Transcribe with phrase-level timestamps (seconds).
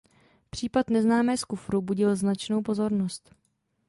[0.49, 3.35] Případ neznámé z kufru budil značnou pozornost.